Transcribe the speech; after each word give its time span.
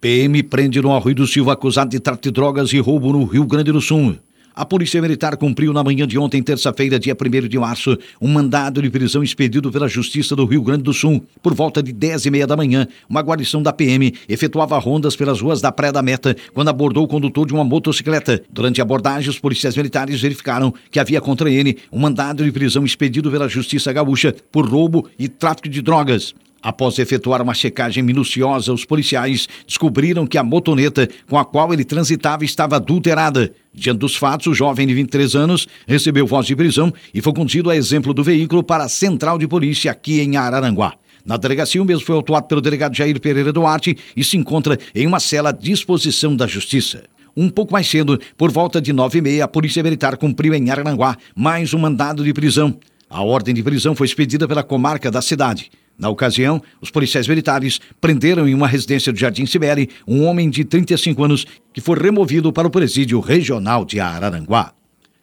PM 0.00 0.42
prende 0.42 0.80
no 0.80 0.94
Arroio 0.94 1.14
do 1.14 1.26
Silva 1.26 1.52
acusado 1.52 1.90
de 1.90 2.00
tráfico 2.00 2.22
de 2.22 2.30
drogas 2.30 2.72
e 2.72 2.78
roubo 2.78 3.12
no 3.12 3.22
Rio 3.24 3.44
Grande 3.44 3.70
do 3.70 3.82
Sul. 3.82 4.16
A 4.54 4.64
Polícia 4.64 5.00
Militar 5.00 5.36
cumpriu 5.36 5.74
na 5.74 5.84
manhã 5.84 6.08
de 6.08 6.18
ontem, 6.18 6.42
terça-feira, 6.42 6.98
dia 6.98 7.14
1 7.14 7.48
de 7.48 7.58
março, 7.58 7.98
um 8.18 8.26
mandado 8.28 8.80
de 8.80 8.88
prisão 8.88 9.22
expedido 9.22 9.70
pela 9.70 9.86
Justiça 9.88 10.34
do 10.34 10.46
Rio 10.46 10.62
Grande 10.62 10.84
do 10.84 10.94
Sul. 10.94 11.22
Por 11.42 11.52
volta 11.52 11.82
de 11.82 11.92
10 11.92 12.24
e 12.24 12.30
meia 12.30 12.46
da 12.46 12.56
manhã, 12.56 12.88
uma 13.10 13.20
guarnição 13.20 13.62
da 13.62 13.74
PM 13.74 14.14
efetuava 14.26 14.78
rondas 14.78 15.14
pelas 15.14 15.38
ruas 15.38 15.60
da 15.60 15.70
Praia 15.70 15.92
da 15.92 16.02
Meta 16.02 16.34
quando 16.54 16.68
abordou 16.68 17.04
o 17.04 17.08
condutor 17.08 17.46
de 17.46 17.52
uma 17.52 17.62
motocicleta. 17.62 18.42
Durante 18.50 18.80
a 18.80 18.84
abordagem, 18.84 19.28
os 19.28 19.38
policiais 19.38 19.76
militares 19.76 20.18
verificaram 20.18 20.72
que 20.90 20.98
havia 20.98 21.20
contra 21.20 21.50
ele 21.50 21.76
um 21.92 22.00
mandado 22.00 22.42
de 22.42 22.50
prisão 22.50 22.86
expedido 22.86 23.30
pela 23.30 23.48
Justiça 23.50 23.92
Gaúcha 23.92 24.34
por 24.50 24.66
roubo 24.66 25.10
e 25.18 25.28
tráfico 25.28 25.68
de 25.68 25.82
drogas. 25.82 26.34
Após 26.62 26.98
efetuar 26.98 27.40
uma 27.40 27.54
checagem 27.54 28.02
minuciosa, 28.02 28.72
os 28.72 28.84
policiais 28.84 29.48
descobriram 29.66 30.26
que 30.26 30.36
a 30.36 30.44
motoneta 30.44 31.08
com 31.26 31.38
a 31.38 31.44
qual 31.44 31.72
ele 31.72 31.84
transitava 31.84 32.44
estava 32.44 32.76
adulterada. 32.76 33.50
Diante 33.72 33.98
dos 33.98 34.14
fatos, 34.14 34.46
o 34.46 34.54
jovem 34.54 34.86
de 34.86 34.92
23 34.92 35.34
anos 35.34 35.66
recebeu 35.86 36.26
voz 36.26 36.46
de 36.46 36.54
prisão 36.54 36.92
e 37.14 37.22
foi 37.22 37.32
conduzido 37.32 37.70
a 37.70 37.76
exemplo 37.76 38.12
do 38.12 38.22
veículo 38.22 38.62
para 38.62 38.84
a 38.84 38.88
central 38.88 39.38
de 39.38 39.48
polícia 39.48 39.90
aqui 39.90 40.20
em 40.20 40.36
Araranguá. 40.36 40.94
Na 41.24 41.38
delegacia, 41.38 41.80
o 41.80 41.84
mesmo 41.84 42.04
foi 42.04 42.14
autuado 42.14 42.46
pelo 42.46 42.60
delegado 42.60 42.94
Jair 42.94 43.18
Pereira 43.20 43.52
Duarte 43.52 43.96
e 44.14 44.22
se 44.22 44.36
encontra 44.36 44.78
em 44.94 45.06
uma 45.06 45.20
cela 45.20 45.50
à 45.50 45.52
disposição 45.52 46.36
da 46.36 46.46
Justiça. 46.46 47.04
Um 47.34 47.48
pouco 47.48 47.72
mais 47.72 47.88
cedo, 47.88 48.20
por 48.36 48.50
volta 48.50 48.80
de 48.82 48.92
nove 48.92 49.18
e 49.18 49.22
meia, 49.22 49.44
a 49.44 49.48
Polícia 49.48 49.82
Militar 49.82 50.16
cumpriu 50.18 50.52
em 50.52 50.68
Araranguá 50.68 51.16
mais 51.34 51.72
um 51.72 51.78
mandado 51.78 52.22
de 52.24 52.34
prisão. 52.34 52.76
A 53.08 53.22
ordem 53.22 53.54
de 53.54 53.62
prisão 53.62 53.94
foi 53.94 54.06
expedida 54.06 54.46
pela 54.46 54.62
comarca 54.62 55.10
da 55.10 55.22
cidade. 55.22 55.70
Na 56.00 56.08
ocasião, 56.08 56.62
os 56.80 56.90
policiais 56.90 57.28
militares 57.28 57.78
prenderam 58.00 58.48
em 58.48 58.54
uma 58.54 58.66
residência 58.66 59.12
do 59.12 59.18
Jardim 59.18 59.44
Sibeli 59.44 59.90
um 60.08 60.24
homem 60.24 60.48
de 60.48 60.64
35 60.64 61.22
anos 61.22 61.46
que 61.74 61.80
foi 61.82 61.98
removido 61.98 62.50
para 62.50 62.66
o 62.66 62.70
presídio 62.70 63.20
regional 63.20 63.84
de 63.84 64.00
Araranguá. 64.00 64.72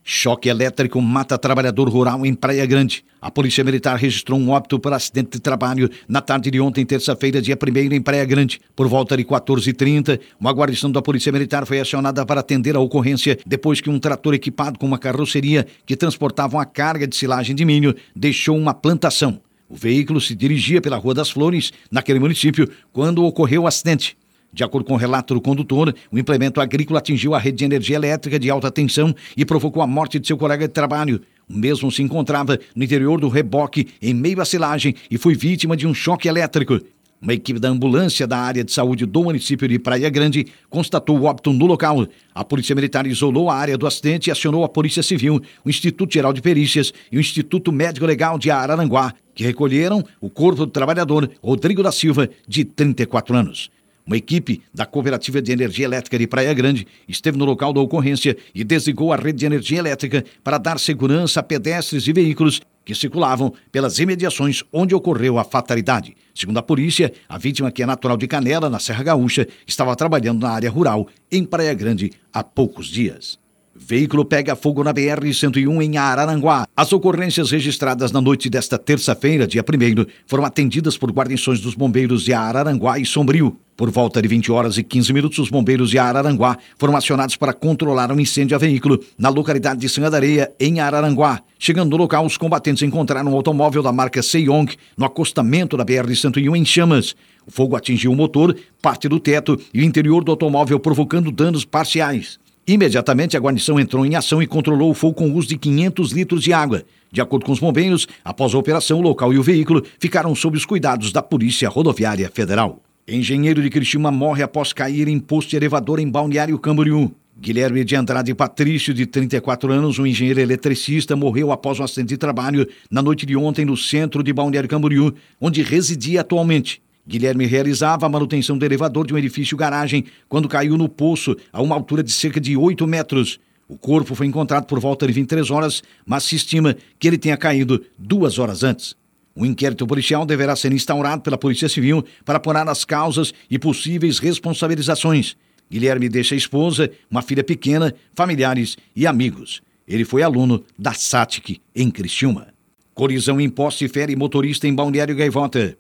Choque 0.04 0.48
elétrico 0.48 1.02
mata 1.02 1.36
trabalhador 1.36 1.90
rural 1.90 2.24
em 2.28 2.34
Praia 2.36 2.64
Grande. 2.68 3.04
A 3.20 3.32
Polícia 3.32 3.64
Militar 3.64 3.98
registrou 3.98 4.40
um 4.40 4.52
óbito 4.52 4.80
por 4.80 4.94
acidente 4.94 5.32
de 5.32 5.40
trabalho 5.40 5.90
na 6.08 6.22
tarde 6.22 6.52
de 6.52 6.62
ontem, 6.62 6.86
terça-feira, 6.86 7.42
dia 7.42 7.58
1 7.62 7.94
em 7.96 8.02
Praia 8.02 8.24
Grande. 8.24 8.62
Por 8.76 8.88
volta 8.88 9.18
de 9.18 9.26
14h30, 9.26 10.20
uma 10.40 10.52
guarnição 10.52 10.92
da 10.92 11.02
Polícia 11.02 11.32
Militar 11.32 11.66
foi 11.66 11.80
acionada 11.80 12.24
para 12.24 12.42
atender 12.42 12.76
a 12.76 12.80
ocorrência 12.80 13.38
depois 13.48 13.82
que 13.82 13.90
um 13.90 14.00
trator 14.00 14.36
equipado 14.36 14.78
com 14.78 14.86
uma 14.86 15.00
carroceria 15.00 15.66
que 15.88 15.98
transportava 15.98 16.56
uma 16.56 16.66
carga 16.66 17.08
de 17.08 17.16
silagem 17.16 17.56
de 17.56 17.66
milho 17.66 17.96
deixou 18.16 18.56
uma 18.56 18.76
plantação. 18.76 19.42
O 19.70 19.76
veículo 19.76 20.22
se 20.22 20.34
dirigia 20.34 20.82
pela 20.82 20.98
Rua 20.98 21.14
das 21.14 21.30
Flores, 21.30 21.74
naquele 21.92 22.20
município, 22.20 22.70
quando 22.94 23.26
ocorreu 23.26 23.64
o 23.64 23.68
acidente. 23.68 24.18
De 24.54 24.64
acordo 24.64 24.88
com 24.88 24.94
o 24.94 24.98
relato 24.98 25.34
do 25.34 25.42
condutor, 25.42 25.94
o 26.10 26.18
implemento 26.18 26.62
agrícola 26.62 27.00
atingiu 27.00 27.36
a 27.36 27.40
rede 27.40 27.58
de 27.58 27.66
energia 27.66 27.98
elétrica 27.98 28.40
de 28.40 28.50
alta 28.50 28.72
tensão 28.72 29.14
e 29.36 29.44
provocou 29.44 29.84
a 29.84 29.88
morte 29.88 30.20
de 30.20 30.26
seu 30.26 30.38
colega 30.38 30.68
de 30.68 30.74
trabalho. 30.74 31.22
O 31.50 31.58
mesmo 31.58 31.92
se 31.92 32.02
encontrava 32.02 32.58
no 32.74 32.84
interior 32.84 33.20
do 33.20 33.28
reboque, 33.28 33.88
em 34.02 34.14
meio 34.14 34.42
à 34.42 34.46
silagem, 34.46 34.96
e 35.12 35.18
foi 35.18 35.36
vítima 35.36 35.76
de 35.76 35.86
um 35.86 35.94
choque 35.94 36.30
elétrico. 36.30 36.80
Uma 37.20 37.34
equipe 37.34 37.60
da 37.60 37.70
ambulância 37.70 38.28
da 38.28 38.38
área 38.38 38.64
de 38.64 38.72
saúde 38.72 39.04
do 39.06 39.24
município 39.24 39.68
de 39.68 39.80
Praia 39.80 40.08
Grande 40.08 40.46
constatou 40.70 41.18
o 41.18 41.24
óbito 41.24 41.52
no 41.52 41.66
local. 41.66 42.08
A 42.34 42.44
Polícia 42.44 42.76
Militar 42.76 43.08
isolou 43.08 43.50
a 43.50 43.56
área 43.56 43.76
do 43.76 43.88
acidente 43.88 44.28
e 44.28 44.32
acionou 44.32 44.64
a 44.64 44.70
Polícia 44.70 45.02
Civil, 45.02 45.42
o 45.66 45.70
Instituto 45.70 46.14
Geral 46.14 46.32
de 46.32 46.44
Perícias 46.44 46.94
e 47.12 47.18
o 47.18 47.20
Instituto 47.20 47.72
Médico 47.72 48.06
Legal 48.06 48.38
de 48.38 48.52
Araranguá, 48.52 49.16
que 49.34 49.44
recolheram 49.44 50.04
o 50.22 50.30
corpo 50.30 50.64
do 50.64 50.72
trabalhador 50.72 51.28
Rodrigo 51.42 51.82
da 51.82 51.92
Silva, 51.92 52.30
de 52.48 52.64
34 52.64 53.36
anos. 53.36 53.72
Uma 54.06 54.16
equipe 54.16 54.62
da 54.72 54.86
Cooperativa 54.86 55.42
de 55.42 55.52
Energia 55.52 55.86
Elétrica 55.86 56.20
de 56.20 56.28
Praia 56.28 56.54
Grande 56.54 56.88
esteve 57.10 57.38
no 57.38 57.46
local 57.46 57.74
da 57.74 57.82
ocorrência 57.82 58.38
e 58.54 58.64
desligou 58.64 59.12
a 59.12 59.18
rede 59.18 59.40
de 59.40 59.46
energia 59.48 59.80
elétrica 59.80 60.24
para 60.44 60.60
dar 60.60 60.80
segurança 60.80 61.40
a 61.40 61.44
pedestres 61.44 62.08
e 62.08 62.14
veículos 62.14 62.62
que 62.88 62.96
circulavam 62.96 63.54
pelas 63.70 64.00
imediações 64.00 64.64
onde 64.72 64.96
ocorreu 64.96 65.38
a 65.38 65.44
fatalidade. 65.44 66.16
Segundo 66.34 66.58
a 66.60 66.64
polícia, 66.64 67.12
a 67.28 67.38
vítima, 67.38 67.70
que 67.70 67.84
é 67.84 67.86
natural 67.86 68.16
de 68.16 68.30
Canela, 68.30 68.70
na 68.70 68.80
Serra 68.80 69.04
Gaúcha, 69.04 69.46
estava 69.68 69.94
trabalhando 69.94 70.44
na 70.44 70.52
área 70.52 70.72
rural, 70.72 71.06
em 71.30 71.44
Praia 71.44 71.74
Grande, 71.74 72.14
há 72.32 72.42
poucos 72.42 72.88
dias. 72.88 73.38
Veículo 73.80 74.26
pega 74.26 74.56
fogo 74.56 74.84
na 74.84 74.94
BR-101 74.94 75.82
em 75.82 75.98
Araranguá. 75.98 76.68
As 76.76 76.92
ocorrências 76.92 77.52
registradas 77.52 78.12
na 78.12 78.20
noite 78.20 78.50
desta 78.50 78.78
terça-feira, 78.78 79.48
dia 79.48 79.62
1 79.62 80.06
foram 80.26 80.44
atendidas 80.44 80.98
por 80.98 81.12
guarnições 81.12 81.60
dos 81.60 81.76
bombeiros 81.76 82.24
de 82.24 82.34
Araranguá 82.34 83.00
e 83.00 83.06
Sombrio. 83.06 83.58
Por 83.78 83.92
volta 83.92 84.20
de 84.22 84.28
20 84.28 84.52
horas 84.52 84.78
e 84.80 84.84
15 84.84 85.14
minutos, 85.14 85.38
os 85.38 85.50
bombeiros 85.50 85.92
de 85.92 86.00
Araranguá 86.00 86.58
foram 86.80 86.98
acionados 86.98 87.36
para 87.36 87.54
controlar 87.54 88.12
um 88.12 88.20
incêndio 88.20 88.56
a 88.56 88.58
veículo 88.58 89.00
na 89.18 89.30
localidade 89.30 89.80
de 89.80 89.88
Sanga 89.88 90.10
da 90.10 90.18
Areia, 90.18 90.52
em 90.60 90.80
Araranguá. 90.80 91.42
Chegando 91.60 91.92
no 91.92 91.98
local, 91.98 92.26
os 92.26 92.38
combatentes 92.38 92.82
encontraram 92.82 93.32
um 93.32 93.36
automóvel 93.36 93.84
da 93.84 93.92
marca 93.92 94.24
Seiyong 94.24 94.76
no 94.98 95.06
acostamento 95.06 95.78
da 95.78 95.86
BR-101 95.86 96.58
em 96.58 96.66
chamas. 96.66 97.16
O 97.46 97.52
fogo 97.52 97.76
atingiu 97.76 98.12
o 98.12 98.16
motor, 98.16 98.58
parte 98.82 99.08
do 99.08 99.20
teto 99.20 99.60
e 99.72 99.82
o 99.82 99.84
interior 99.84 100.24
do 100.24 100.32
automóvel, 100.32 100.80
provocando 100.80 101.32
danos 101.32 101.64
parciais. 101.64 102.40
Imediatamente, 102.70 103.38
a 103.38 103.40
guarnição 103.40 103.80
entrou 103.80 104.06
em 104.06 104.16
ação 104.16 104.44
e 104.44 104.48
controlou 104.48 104.92
o 104.92 104.94
fogo 104.94 105.14
com 105.14 105.30
o 105.30 105.36
uso 105.36 105.48
de 105.48 105.58
500 105.58 106.12
litros 106.12 106.44
de 106.44 106.52
água. 106.52 106.84
De 107.10 107.22
acordo 107.22 107.46
com 107.46 107.54
os 107.54 107.62
bombeiros, 107.62 108.06
após 108.26 108.54
a 108.54 108.58
operação, 108.58 109.00
o 109.00 109.02
local 109.02 109.34
e 109.34 109.40
o 109.40 109.44
veículo 109.44 109.82
ficaram 109.98 110.36
sob 110.36 110.58
os 110.58 110.66
cuidados 110.66 111.14
da 111.14 111.24
Polícia 111.24 111.70
Rodoviária 111.70 112.30
Federal. 112.30 112.82
Engenheiro 113.08 113.62
de 113.62 113.70
Criciúma 113.70 114.12
morre 114.12 114.44
após 114.44 114.74
cair 114.74 115.08
em 115.08 115.18
posto 115.18 115.52
de 115.52 115.56
elevador 115.56 115.98
em 115.98 116.10
Balneário 116.12 116.60
Camboriú. 116.60 117.10
Guilherme 117.40 117.86
de 117.86 117.96
Andrade 117.96 118.36
Patrício, 118.36 118.94
de 118.94 119.06
34 119.06 119.72
anos, 119.72 119.98
um 119.98 120.06
engenheiro 120.06 120.42
eletricista, 120.42 121.16
morreu 121.16 121.54
após 121.54 121.80
um 121.80 121.84
acidente 121.86 122.10
de 122.10 122.18
trabalho 122.18 122.68
na 122.92 123.02
noite 123.02 123.26
de 123.26 123.38
ontem 123.38 123.64
no 123.64 123.78
centro 123.78 124.22
de 124.22 124.34
Balneário 124.34 124.68
Camboriú, 124.68 125.14
onde 125.40 125.62
residia 125.62 126.20
atualmente. 126.20 126.82
Guilherme 127.08 127.46
realizava 127.46 128.06
a 128.06 128.10
manutenção 128.10 128.58
do 128.58 128.66
elevador 128.66 129.08
de 129.08 129.14
um 129.14 129.18
edifício 129.18 129.56
garagem 129.56 130.04
quando 130.28 130.50
caiu 130.50 130.78
no 130.78 130.90
poço 130.90 131.38
a 131.54 131.62
uma 131.62 131.74
altura 131.74 132.04
de 132.04 132.12
cerca 132.12 132.40
de 132.40 132.58
8 132.58 132.86
metros. 132.86 133.40
O 133.66 133.78
corpo 133.78 134.14
foi 134.14 134.28
encontrado 134.28 134.66
por 134.66 134.80
volta 134.80 135.08
de 135.08 135.14
23 135.14 135.50
horas, 135.50 135.82
mas 136.06 136.24
se 136.24 136.36
estima 136.36 136.76
que 137.00 137.08
ele 137.08 137.18
tenha 137.18 137.38
caído 137.38 137.82
duas 137.98 138.38
horas 138.38 138.62
antes. 138.62 138.94
O 139.34 139.46
inquérito 139.46 139.88
policial 139.88 140.26
deverá 140.26 140.56
ser 140.56 140.74
instaurado 140.74 141.22
pela 141.22 141.38
Polícia 141.38 141.70
Civil 141.70 142.04
para 142.26 142.38
apurar 142.38 142.68
as 142.68 142.84
causas 142.84 143.34
e 143.50 143.58
possíveis 143.58 144.20
responsabilizações. 144.20 145.38
Guilherme 145.72 146.10
deixa 146.10 146.36
a 146.36 146.38
esposa, 146.38 146.90
uma 147.10 147.22
filha 147.22 147.44
pequena, 147.44 147.94
familiares 148.16 148.78
e 148.96 149.08
amigos. 149.08 149.62
Ele 149.88 150.04
foi 150.04 150.24
aluno 150.24 150.64
da 150.78 150.92
SATIC 150.92 151.62
em 151.74 151.90
Criciúma. 151.90 152.48
Colisão 152.94 153.40
em 153.40 153.50
poste 153.50 153.88
fere 153.88 154.16
motorista 154.16 154.68
em 154.68 154.74
Balneário 154.74 155.16
Gaivota. 155.16 155.78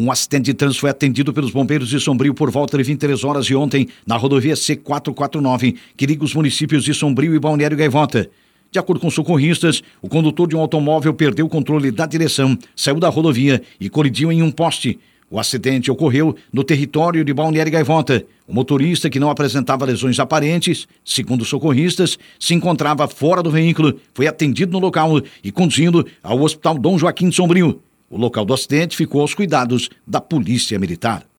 Um 0.00 0.12
acidente 0.12 0.44
de 0.44 0.54
trânsito 0.54 0.82
foi 0.82 0.90
atendido 0.90 1.32
pelos 1.32 1.50
bombeiros 1.50 1.88
de 1.88 1.98
Sombrio 1.98 2.32
por 2.32 2.52
volta 2.52 2.78
de 2.78 2.84
23 2.84 3.24
horas 3.24 3.44
de 3.44 3.56
ontem 3.56 3.88
na 4.06 4.16
rodovia 4.16 4.54
C449, 4.54 5.74
que 5.96 6.06
liga 6.06 6.22
os 6.22 6.32
municípios 6.32 6.84
de 6.84 6.94
Sombrio 6.94 7.34
e 7.34 7.38
Balneário 7.40 7.76
Gaivota. 7.76 8.30
De 8.70 8.78
acordo 8.78 9.00
com 9.00 9.10
socorristas, 9.10 9.82
o 10.00 10.08
condutor 10.08 10.46
de 10.46 10.54
um 10.54 10.60
automóvel 10.60 11.12
perdeu 11.14 11.46
o 11.46 11.48
controle 11.48 11.90
da 11.90 12.06
direção, 12.06 12.56
saiu 12.76 13.00
da 13.00 13.08
rodovia 13.08 13.60
e 13.80 13.90
colidiu 13.90 14.30
em 14.30 14.40
um 14.40 14.52
poste. 14.52 15.00
O 15.28 15.40
acidente 15.40 15.90
ocorreu 15.90 16.36
no 16.52 16.62
território 16.62 17.24
de 17.24 17.34
Balneário 17.34 17.72
Gaivota. 17.72 18.24
O 18.46 18.54
motorista, 18.54 19.10
que 19.10 19.18
não 19.18 19.30
apresentava 19.30 19.84
lesões 19.84 20.20
aparentes, 20.20 20.86
segundo 21.04 21.44
socorristas, 21.44 22.16
se 22.38 22.54
encontrava 22.54 23.08
fora 23.08 23.42
do 23.42 23.50
veículo, 23.50 23.98
foi 24.14 24.28
atendido 24.28 24.70
no 24.70 24.78
local 24.78 25.20
e 25.42 25.50
conduzido 25.50 26.06
ao 26.22 26.40
Hospital 26.40 26.78
Dom 26.78 26.96
Joaquim 26.96 27.30
de 27.30 27.34
Sombrio. 27.34 27.82
O 28.10 28.16
local 28.16 28.44
do 28.44 28.54
acidente 28.54 28.96
ficou 28.96 29.20
aos 29.20 29.34
cuidados 29.34 29.90
da 30.06 30.20
Polícia 30.20 30.78
Militar. 30.78 31.28